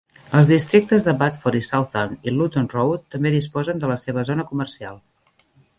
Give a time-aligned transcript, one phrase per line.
[0.37, 4.49] Els districtes de Batford y Southdown y Luton Road també disposen de la seva zona
[4.53, 5.01] comercial.